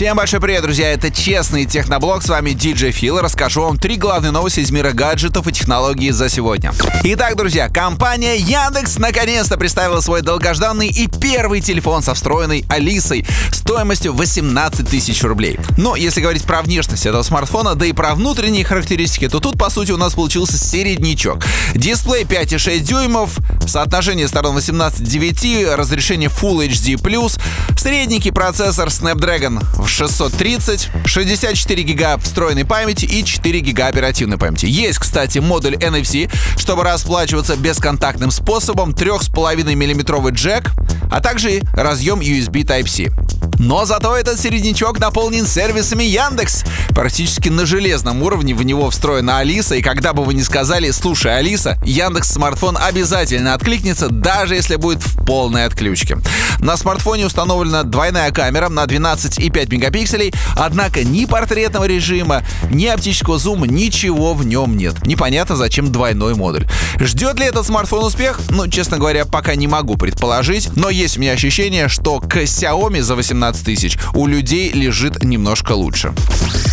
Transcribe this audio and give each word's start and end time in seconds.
Всем 0.00 0.16
большой 0.16 0.40
привет, 0.40 0.62
друзья! 0.62 0.92
Это 0.92 1.10
Честный 1.10 1.66
Техноблог, 1.66 2.22
с 2.22 2.28
вами 2.30 2.52
DJ 2.52 2.90
Фил. 2.90 3.20
Расскажу 3.20 3.60
вам 3.60 3.76
три 3.76 3.96
главные 3.96 4.30
новости 4.30 4.60
из 4.60 4.70
мира 4.70 4.92
гаджетов 4.92 5.46
и 5.46 5.52
технологий 5.52 6.10
за 6.10 6.30
сегодня. 6.30 6.72
Итак, 7.04 7.36
друзья, 7.36 7.68
компания 7.68 8.38
Яндекс 8.38 8.96
наконец-то 8.96 9.58
представила 9.58 10.00
свой 10.00 10.22
долгожданный 10.22 10.88
и 10.88 11.06
первый 11.06 11.60
телефон 11.60 12.02
со 12.02 12.14
встроенной 12.14 12.64
Алисой 12.70 13.26
стоимостью 13.52 14.14
18 14.14 14.88
тысяч 14.88 15.22
рублей. 15.22 15.58
Но 15.76 15.96
если 15.96 16.22
говорить 16.22 16.44
про 16.44 16.62
внешность 16.62 17.04
этого 17.04 17.22
смартфона, 17.22 17.74
да 17.74 17.84
и 17.84 17.92
про 17.92 18.14
внутренние 18.14 18.64
характеристики, 18.64 19.28
то 19.28 19.38
тут, 19.38 19.58
по 19.58 19.68
сути, 19.68 19.92
у 19.92 19.98
нас 19.98 20.14
получился 20.14 20.56
середнячок. 20.56 21.44
Дисплей 21.74 22.24
5,6 22.24 22.78
дюймов, 22.78 23.36
соотношение 23.66 24.28
сторон 24.28 24.56
18:9, 24.56 25.76
разрешение 25.76 26.30
Full 26.30 26.66
HD+, 26.68 27.38
средненький 27.78 28.32
процессор 28.32 28.88
Snapdragon 28.88 29.62
630, 29.90 30.90
64 31.04 31.82
гига 31.82 32.16
встроенной 32.18 32.64
памяти 32.64 33.04
и 33.04 33.24
4 33.24 33.60
гига 33.60 33.88
оперативной 33.88 34.38
памяти. 34.38 34.66
Есть, 34.66 34.98
кстати, 34.98 35.38
модуль 35.38 35.74
NFC, 35.74 36.30
чтобы 36.56 36.84
расплачиваться 36.84 37.56
бесконтактным 37.56 38.30
способом, 38.30 38.92
3,5 38.92 39.74
миллиметровый 39.74 40.32
джек, 40.32 40.70
а 41.10 41.20
также 41.20 41.60
разъем 41.74 42.20
USB 42.20 42.64
Type-C. 42.64 43.39
Но 43.60 43.84
зато 43.84 44.16
этот 44.16 44.40
середнячок 44.40 44.98
наполнен 45.00 45.46
сервисами 45.46 46.02
Яндекс. 46.02 46.64
Практически 46.94 47.50
на 47.50 47.66
железном 47.66 48.22
уровне 48.22 48.54
в 48.54 48.62
него 48.64 48.88
встроена 48.88 49.38
Алиса, 49.38 49.74
и 49.74 49.82
когда 49.82 50.14
бы 50.14 50.24
вы 50.24 50.32
ни 50.32 50.40
сказали 50.40 50.90
«Слушай, 50.90 51.36
Алиса», 51.36 51.78
Яндекс 51.84 52.30
смартфон 52.30 52.78
обязательно 52.80 53.52
откликнется, 53.52 54.08
даже 54.08 54.54
если 54.54 54.76
будет 54.76 55.02
в 55.02 55.26
полной 55.26 55.66
отключке. 55.66 56.16
На 56.58 56.78
смартфоне 56.78 57.26
установлена 57.26 57.82
двойная 57.82 58.30
камера 58.30 58.70
на 58.70 58.84
12,5 58.84 59.70
мегапикселей, 59.70 60.32
однако 60.56 61.04
ни 61.04 61.26
портретного 61.26 61.84
режима, 61.84 62.42
ни 62.70 62.86
оптического 62.86 63.38
зума, 63.38 63.66
ничего 63.66 64.32
в 64.32 64.46
нем 64.46 64.74
нет. 64.78 65.06
Непонятно, 65.06 65.56
зачем 65.56 65.92
двойной 65.92 66.34
модуль. 66.34 66.66
Ждет 66.98 67.38
ли 67.38 67.44
этот 67.44 67.66
смартфон 67.66 68.04
успех? 68.04 68.40
Ну, 68.48 68.68
честно 68.68 68.96
говоря, 68.96 69.26
пока 69.26 69.54
не 69.54 69.68
могу 69.68 69.98
предположить, 69.98 70.70
но 70.76 70.88
есть 70.88 71.18
у 71.18 71.20
меня 71.20 71.32
ощущение, 71.32 71.88
что 71.88 72.20
к 72.20 72.36
Xiaomi 72.36 73.02
за 73.02 73.16
18 73.16 73.49
15 73.50 73.64
тысяч, 73.64 73.98
у 74.14 74.26
людей 74.28 74.70
лежит 74.70 75.24
немножко 75.24 75.72
лучше. 75.72 76.14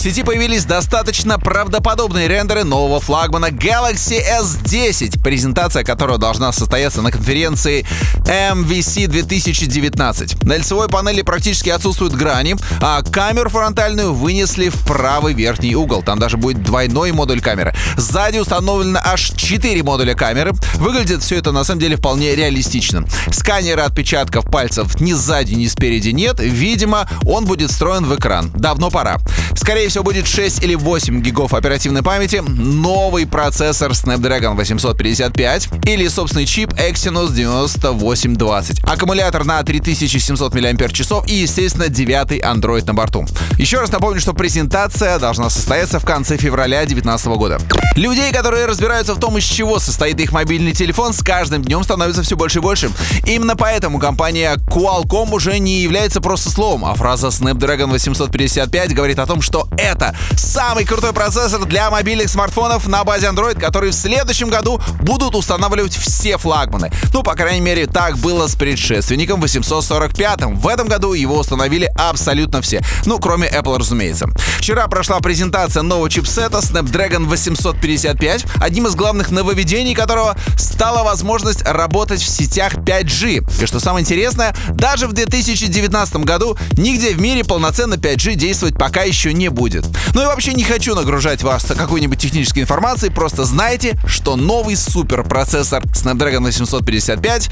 В 0.00 0.02
сети 0.02 0.22
появились 0.22 0.64
достаточно 0.64 1.38
правдоподобные 1.38 2.26
рендеры 2.26 2.64
нового 2.64 3.00
флагмана 3.00 3.50
Galaxy 3.50 4.18
S10, 4.40 5.22
презентация 5.22 5.84
которого 5.84 6.16
должна 6.16 6.52
состояться 6.52 7.02
на 7.02 7.12
конференции 7.12 7.84
MVC 8.24 9.08
2019. 9.08 10.42
На 10.44 10.56
лицевой 10.56 10.88
панели 10.88 11.20
практически 11.20 11.68
отсутствуют 11.68 12.14
грани, 12.14 12.56
а 12.80 13.02
камеру 13.02 13.50
фронтальную 13.50 14.14
вынесли 14.14 14.70
в 14.70 14.86
правый 14.86 15.34
верхний 15.34 15.74
угол. 15.74 16.02
Там 16.02 16.18
даже 16.18 16.38
будет 16.38 16.62
двойной 16.62 17.12
модуль 17.12 17.42
камеры. 17.42 17.74
Сзади 17.98 18.38
установлено 18.38 19.00
аж 19.04 19.32
4 19.36 19.82
модуля 19.82 20.14
камеры. 20.14 20.52
Выглядит 20.76 21.22
все 21.22 21.36
это 21.36 21.52
на 21.52 21.62
самом 21.62 21.80
деле 21.80 21.96
вполне 21.98 22.34
реалистично. 22.34 23.04
Сканера 23.30 23.84
отпечатков 23.84 24.46
пальцев 24.50 24.98
ни 24.98 25.12
сзади, 25.12 25.52
ни 25.52 25.66
спереди 25.66 26.08
нет. 26.08 26.40
Видимо, 26.40 27.06
он 27.26 27.44
будет 27.44 27.70
встроен 27.70 28.06
в 28.06 28.16
экран. 28.16 28.50
Давно 28.54 28.88
пора. 28.88 29.18
Скорее 29.54 29.89
всего, 29.90 30.04
будет 30.04 30.28
6 30.28 30.62
или 30.62 30.76
8 30.76 31.20
гигов 31.20 31.52
оперативной 31.52 32.02
памяти, 32.02 32.42
новый 32.46 33.26
процессор 33.26 33.90
Snapdragon 33.90 34.54
855 34.54 35.68
или 35.84 36.06
собственный 36.06 36.46
чип 36.46 36.72
Exynos 36.74 37.32
9820, 37.32 38.84
аккумулятор 38.84 39.44
на 39.44 39.60
3700 39.62 40.54
мАч 40.54 41.00
и, 41.26 41.34
естественно, 41.34 41.88
девятый 41.88 42.38
Android 42.38 42.86
на 42.86 42.94
борту. 42.94 43.26
Еще 43.58 43.80
раз 43.80 43.90
напомню, 43.90 44.20
что 44.20 44.32
презентация 44.32 45.18
должна 45.18 45.50
состояться 45.50 45.98
в 45.98 46.04
конце 46.04 46.36
февраля 46.36 46.78
2019 46.86 47.26
года. 47.26 47.58
Людей, 47.96 48.32
которые 48.32 48.66
разбираются 48.66 49.14
в 49.14 49.18
том, 49.18 49.38
из 49.38 49.44
чего 49.44 49.80
состоит 49.80 50.20
их 50.20 50.30
мобильный 50.30 50.72
телефон, 50.72 51.12
с 51.12 51.20
каждым 51.20 51.62
днем 51.62 51.82
становится 51.82 52.22
все 52.22 52.36
больше 52.36 52.60
и 52.60 52.62
больше. 52.62 52.90
Именно 53.26 53.56
поэтому 53.56 53.98
компания 53.98 54.54
Qualcomm 54.68 55.34
уже 55.34 55.58
не 55.58 55.80
является 55.80 56.20
просто 56.20 56.50
словом, 56.50 56.84
а 56.84 56.94
фраза 56.94 57.28
Snapdragon 57.28 57.90
855 57.90 58.94
говорит 58.94 59.18
о 59.18 59.26
том, 59.26 59.40
что 59.40 59.68
это 59.80 60.14
самый 60.36 60.84
крутой 60.84 61.12
процессор 61.12 61.64
для 61.64 61.90
мобильных 61.90 62.28
смартфонов 62.28 62.86
на 62.86 63.02
базе 63.02 63.28
Android, 63.28 63.58
который 63.58 63.90
в 63.90 63.94
следующем 63.94 64.50
году 64.50 64.80
будут 65.00 65.34
устанавливать 65.34 65.96
все 65.96 66.36
флагманы. 66.36 66.92
Ну, 67.14 67.22
по 67.22 67.34
крайней 67.34 67.60
мере, 67.60 67.86
так 67.86 68.18
было 68.18 68.46
с 68.46 68.54
предшественником 68.54 69.40
845. 69.40 70.44
В 70.56 70.68
этом 70.68 70.88
году 70.88 71.14
его 71.14 71.38
установили 71.38 71.90
абсолютно 71.96 72.60
все. 72.60 72.82
Ну, 73.06 73.18
кроме 73.18 73.48
Apple, 73.48 73.78
разумеется. 73.78 74.28
Вчера 74.58 74.86
прошла 74.88 75.20
презентация 75.20 75.82
нового 75.82 76.10
чипсета 76.10 76.58
Snapdragon 76.58 77.26
855, 77.26 78.44
одним 78.60 78.86
из 78.86 78.94
главных 78.94 79.30
нововведений 79.30 79.94
которого 79.94 80.36
стала 80.56 81.02
возможность 81.04 81.62
работать 81.62 82.20
в 82.20 82.28
сетях 82.28 82.74
5G. 82.74 83.62
И 83.62 83.66
что 83.66 83.80
самое 83.80 84.02
интересное, 84.02 84.54
даже 84.70 85.06
в 85.06 85.12
2019 85.12 86.16
году 86.16 86.58
нигде 86.72 87.14
в 87.14 87.20
мире 87.20 87.44
полноценно 87.44 87.94
5G 87.94 88.34
действовать 88.34 88.76
пока 88.76 89.02
еще 89.02 89.32
не 89.32 89.48
будет 89.48 89.69
будет. 89.70 89.86
Ну 90.14 90.22
и 90.22 90.26
вообще 90.26 90.52
не 90.52 90.64
хочу 90.64 90.94
нагружать 90.94 91.42
вас 91.42 91.64
какой-нибудь 91.64 92.18
технической 92.18 92.62
информацией, 92.62 93.12
просто 93.12 93.44
знайте, 93.44 93.98
что 94.06 94.36
новый 94.36 94.76
суперпроцессор 94.76 95.82
Snapdragon 95.84 96.42
855 96.44 97.50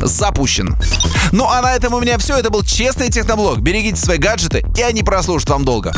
запущен. 0.00 0.76
Ну 1.32 1.48
а 1.48 1.60
на 1.62 1.74
этом 1.74 1.94
у 1.94 2.00
меня 2.00 2.18
все. 2.18 2.36
Это 2.36 2.50
был 2.50 2.62
честный 2.62 3.10
техноблог. 3.10 3.60
Берегите 3.60 3.96
свои 3.96 4.18
гаджеты, 4.18 4.64
и 4.76 4.82
они 4.82 5.02
прослужат 5.02 5.50
вам 5.50 5.64
долго. 5.64 5.92